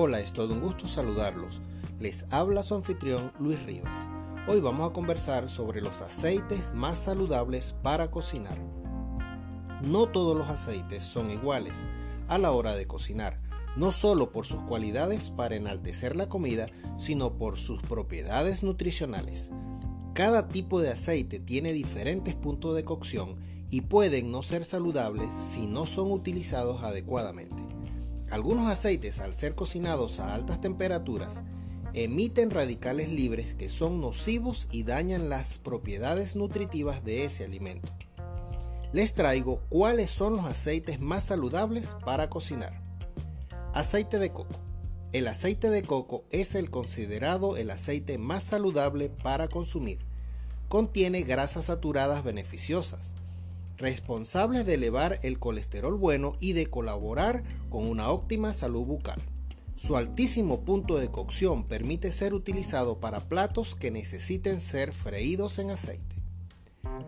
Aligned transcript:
Hola, 0.00 0.20
es 0.20 0.32
todo 0.32 0.54
un 0.54 0.60
gusto 0.60 0.86
saludarlos. 0.86 1.60
Les 1.98 2.24
habla 2.30 2.62
su 2.62 2.76
anfitrión 2.76 3.32
Luis 3.40 3.60
Rivas. 3.64 4.06
Hoy 4.46 4.60
vamos 4.60 4.88
a 4.88 4.92
conversar 4.92 5.48
sobre 5.48 5.80
los 5.80 6.02
aceites 6.02 6.72
más 6.72 6.98
saludables 6.98 7.74
para 7.82 8.08
cocinar. 8.08 8.56
No 9.82 10.06
todos 10.06 10.36
los 10.36 10.48
aceites 10.50 11.02
son 11.02 11.32
iguales 11.32 11.84
a 12.28 12.38
la 12.38 12.52
hora 12.52 12.76
de 12.76 12.86
cocinar, 12.86 13.40
no 13.74 13.90
solo 13.90 14.30
por 14.30 14.46
sus 14.46 14.60
cualidades 14.60 15.30
para 15.30 15.56
enaltecer 15.56 16.14
la 16.14 16.28
comida, 16.28 16.68
sino 16.96 17.36
por 17.36 17.56
sus 17.56 17.82
propiedades 17.82 18.62
nutricionales. 18.62 19.50
Cada 20.14 20.46
tipo 20.46 20.80
de 20.80 20.92
aceite 20.92 21.40
tiene 21.40 21.72
diferentes 21.72 22.36
puntos 22.36 22.76
de 22.76 22.84
cocción 22.84 23.34
y 23.68 23.80
pueden 23.80 24.30
no 24.30 24.44
ser 24.44 24.64
saludables 24.64 25.34
si 25.34 25.66
no 25.66 25.86
son 25.86 26.12
utilizados 26.12 26.84
adecuadamente. 26.84 27.67
Algunos 28.30 28.70
aceites, 28.70 29.20
al 29.20 29.34
ser 29.34 29.54
cocinados 29.54 30.20
a 30.20 30.34
altas 30.34 30.60
temperaturas, 30.60 31.44
emiten 31.94 32.50
radicales 32.50 33.08
libres 33.08 33.54
que 33.54 33.68
son 33.68 34.00
nocivos 34.00 34.68
y 34.70 34.82
dañan 34.82 35.30
las 35.30 35.58
propiedades 35.58 36.36
nutritivas 36.36 37.04
de 37.04 37.24
ese 37.24 37.44
alimento. 37.44 37.92
Les 38.92 39.14
traigo 39.14 39.60
cuáles 39.68 40.10
son 40.10 40.36
los 40.36 40.44
aceites 40.44 41.00
más 41.00 41.24
saludables 41.24 41.94
para 42.04 42.28
cocinar. 42.28 42.82
Aceite 43.74 44.18
de 44.18 44.30
coco. 44.30 44.54
El 45.12 45.26
aceite 45.26 45.70
de 45.70 45.82
coco 45.82 46.24
es 46.30 46.54
el 46.54 46.70
considerado 46.70 47.56
el 47.56 47.70
aceite 47.70 48.18
más 48.18 48.42
saludable 48.42 49.08
para 49.08 49.48
consumir. 49.48 49.98
Contiene 50.68 51.22
grasas 51.22 51.66
saturadas 51.66 52.24
beneficiosas, 52.24 53.14
responsables 53.78 54.66
de 54.66 54.74
elevar 54.74 55.20
el 55.22 55.38
colesterol 55.38 55.96
bueno 55.96 56.36
y 56.40 56.52
de 56.52 56.66
colaborar 56.66 57.44
con 57.70 57.86
una 57.86 58.10
óptima 58.10 58.52
salud 58.52 58.84
bucal. 58.84 59.22
Su 59.76 59.96
altísimo 59.96 60.64
punto 60.64 60.98
de 60.98 61.08
cocción 61.08 61.64
permite 61.64 62.10
ser 62.10 62.34
utilizado 62.34 62.98
para 62.98 63.28
platos 63.28 63.76
que 63.76 63.92
necesiten 63.92 64.60
ser 64.60 64.92
freídos 64.92 65.60
en 65.60 65.70
aceite. 65.70 66.16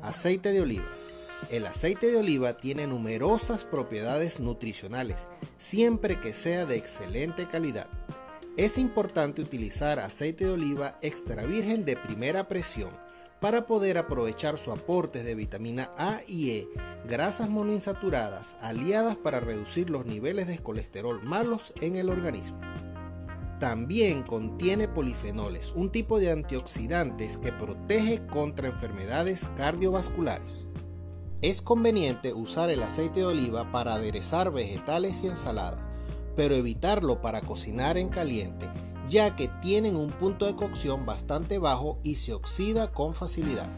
Aceite 0.00 0.53
de 0.53 0.61
oliva. 0.61 0.89
El 1.50 1.67
aceite 1.67 2.12
de 2.12 2.19
oliva 2.19 2.59
tiene 2.59 2.87
numerosas 2.87 3.64
propiedades 3.64 4.39
nutricionales, 4.39 5.27
siempre 5.59 6.20
que 6.20 6.33
sea 6.33 6.64
de 6.64 6.77
excelente 6.77 7.48
calidad. 7.48 7.89
Es 8.56 8.78
importante 8.78 9.42
utilizar 9.42 9.98
aceite 9.98 10.44
de 10.44 10.53
oliva 10.53 10.98
extra 11.03 11.44
virgen 11.44 11.84
de 11.84 11.97
primera 11.97 12.47
presión 12.47 12.91
para 13.41 13.66
poder 13.66 13.96
aprovechar 13.98 14.58
su 14.58 14.70
aporte 14.70 15.22
de 15.22 15.34
vitamina 15.34 15.91
A 15.96 16.20
y 16.27 16.50
E, 16.50 16.69
grasas 17.08 17.48
monoinsaturadas 17.48 18.56
aliadas 18.60 19.16
para 19.16 19.41
reducir 19.41 19.88
los 19.88 20.05
niveles 20.05 20.47
de 20.47 20.58
colesterol 20.58 21.22
malos 21.22 21.72
en 21.80 21.97
el 21.97 22.10
organismo. 22.10 22.60
También 23.58 24.22
contiene 24.22 24.88
polifenoles, 24.88 25.72
un 25.74 25.91
tipo 25.91 26.19
de 26.19 26.30
antioxidantes 26.30 27.38
que 27.38 27.52
protege 27.52 28.27
contra 28.27 28.69
enfermedades 28.69 29.48
cardiovasculares. 29.56 30.66
Es 31.42 31.62
conveniente 31.62 32.34
usar 32.34 32.69
el 32.70 32.82
aceite 32.82 33.20
de 33.20 33.27
oliva 33.27 33.72
para 33.72 33.94
aderezar 33.94 34.50
vegetales 34.52 35.22
y 35.25 35.28
ensalada, 35.28 35.91
pero 36.36 36.54
evitarlo 36.54 37.22
para 37.22 37.41
cocinar 37.41 37.97
en 37.97 38.10
caliente 38.10 38.69
ya 39.11 39.34
que 39.34 39.48
tienen 39.48 39.97
un 39.97 40.11
punto 40.11 40.47
de 40.47 40.55
cocción 40.55 41.05
bastante 41.05 41.58
bajo 41.58 41.98
y 42.05 42.14
se 42.14 42.33
oxida 42.33 42.92
con 42.92 43.12
facilidad. 43.12 43.69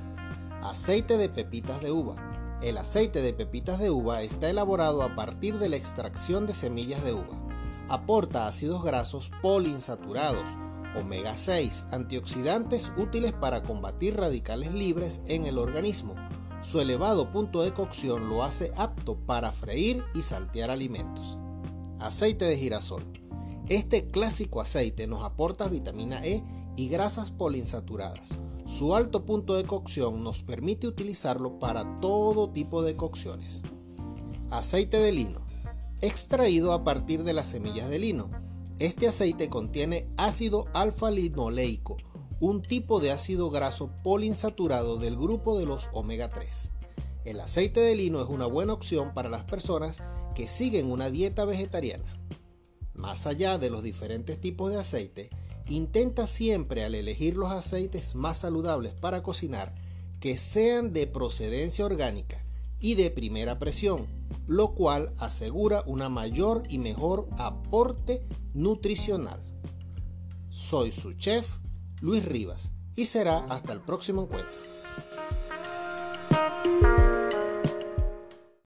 Aceite 0.62 1.16
de 1.16 1.30
pepitas 1.30 1.80
de 1.80 1.90
uva. 1.90 2.60
El 2.62 2.76
aceite 2.76 3.22
de 3.22 3.32
pepitas 3.32 3.80
de 3.80 3.88
uva 3.88 4.22
está 4.22 4.50
elaborado 4.50 5.02
a 5.02 5.16
partir 5.16 5.58
de 5.58 5.70
la 5.70 5.76
extracción 5.76 6.46
de 6.46 6.52
semillas 6.52 7.02
de 7.02 7.14
uva. 7.14 7.48
Aporta 7.88 8.46
ácidos 8.46 8.84
grasos 8.84 9.32
poliinsaturados, 9.40 10.50
omega 10.94 11.36
6, 11.36 11.86
antioxidantes 11.92 12.92
útiles 12.98 13.32
para 13.32 13.62
combatir 13.62 14.18
radicales 14.18 14.74
libres 14.74 15.22
en 15.28 15.46
el 15.46 15.56
organismo. 15.56 16.14
Su 16.60 16.78
elevado 16.80 17.30
punto 17.30 17.62
de 17.62 17.72
cocción 17.72 18.28
lo 18.28 18.44
hace 18.44 18.70
apto 18.76 19.16
para 19.16 19.50
freír 19.50 20.04
y 20.14 20.20
saltear 20.20 20.70
alimentos. 20.70 21.38
Aceite 21.98 22.44
de 22.44 22.58
girasol. 22.58 23.02
Este 23.68 24.08
clásico 24.08 24.60
aceite 24.60 25.06
nos 25.06 25.22
aporta 25.22 25.68
vitamina 25.68 26.26
E 26.26 26.42
y 26.76 26.88
grasas 26.88 27.30
poliinsaturadas. 27.30 28.30
Su 28.66 28.94
alto 28.94 29.24
punto 29.24 29.54
de 29.54 29.64
cocción 29.64 30.24
nos 30.24 30.42
permite 30.42 30.86
utilizarlo 30.86 31.58
para 31.58 32.00
todo 32.00 32.50
tipo 32.50 32.82
de 32.82 32.96
cocciones. 32.96 33.62
Aceite 34.50 34.98
de 34.98 35.12
lino. 35.12 35.40
Extraído 36.00 36.72
a 36.72 36.82
partir 36.82 37.22
de 37.22 37.32
las 37.32 37.46
semillas 37.46 37.88
de 37.88 37.98
lino. 37.98 38.30
Este 38.78 39.06
aceite 39.06 39.48
contiene 39.48 40.08
ácido 40.16 40.66
alfa-linoleico, 40.74 41.98
un 42.40 42.62
tipo 42.62 42.98
de 42.98 43.12
ácido 43.12 43.48
graso 43.50 43.92
poliinsaturado 44.02 44.96
del 44.96 45.16
grupo 45.16 45.56
de 45.56 45.66
los 45.66 45.88
omega 45.92 46.28
3. 46.28 46.72
El 47.24 47.38
aceite 47.38 47.78
de 47.78 47.94
lino 47.94 48.20
es 48.20 48.28
una 48.28 48.46
buena 48.46 48.72
opción 48.72 49.14
para 49.14 49.28
las 49.28 49.44
personas 49.44 50.02
que 50.34 50.48
siguen 50.48 50.90
una 50.90 51.10
dieta 51.10 51.44
vegetariana. 51.44 52.18
Más 53.02 53.26
allá 53.26 53.58
de 53.58 53.68
los 53.68 53.82
diferentes 53.82 54.40
tipos 54.40 54.70
de 54.70 54.78
aceite, 54.78 55.28
intenta 55.66 56.28
siempre 56.28 56.84
al 56.84 56.94
elegir 56.94 57.34
los 57.34 57.50
aceites 57.50 58.14
más 58.14 58.36
saludables 58.36 58.94
para 58.94 59.24
cocinar 59.24 59.74
que 60.20 60.38
sean 60.38 60.92
de 60.92 61.08
procedencia 61.08 61.84
orgánica 61.84 62.44
y 62.78 62.94
de 62.94 63.10
primera 63.10 63.58
presión, 63.58 64.06
lo 64.46 64.76
cual 64.76 65.12
asegura 65.18 65.82
una 65.84 66.08
mayor 66.08 66.62
y 66.68 66.78
mejor 66.78 67.26
aporte 67.38 68.24
nutricional. 68.54 69.40
Soy 70.50 70.92
su 70.92 71.14
chef, 71.14 71.56
Luis 72.00 72.24
Rivas, 72.24 72.70
y 72.94 73.06
será 73.06 73.38
hasta 73.46 73.72
el 73.72 73.80
próximo 73.80 74.22
encuentro. 74.22 74.71